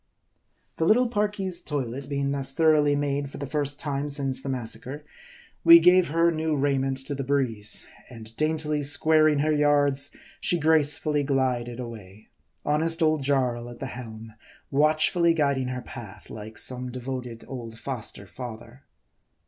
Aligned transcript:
The 0.77 0.85
little 0.85 1.07
Parki's 1.07 1.61
toilet 1.61 2.09
being 2.09 2.31
thus 2.31 2.51
thoroughly 2.53 2.95
made 2.95 3.29
for 3.29 3.37
the 3.37 3.45
first 3.45 3.79
time 3.79 4.09
since 4.09 4.41
the 4.41 4.49
massacre, 4.49 5.05
we 5.63 5.79
gave 5.79 6.07
her 6.07 6.31
new 6.31 6.55
raiment 6.55 6.97
to 7.05 7.13
the 7.13 7.23
breeze, 7.23 7.85
and 8.09 8.35
daintily 8.35 8.81
squaring 8.81 9.37
her 9.41 9.51
yards, 9.51 10.09
she 10.39 10.57
gracefully 10.57 11.21
glided 11.23 11.79
away; 11.79 12.25
honest 12.65 13.03
old 13.03 13.21
Jarl 13.21 13.69
at 13.69 13.77
the 13.77 13.85
helm, 13.93 14.33
watchfully 14.71 15.35
guiding 15.35 15.67
her 15.67 15.83
path, 15.83 16.31
like 16.31 16.57
some 16.57 16.89
devoted 16.91 17.45
old 17.47 17.77
foster 17.77 18.25
father. 18.25 18.81